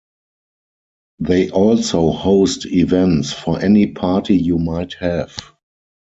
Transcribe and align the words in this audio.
They 1.19 1.51
also 1.51 2.09
host 2.11 2.65
events 2.65 3.33
for 3.33 3.61
any 3.61 3.85
party 3.91 4.35
you 4.35 4.57
might 4.57 4.93
have. 4.93 5.31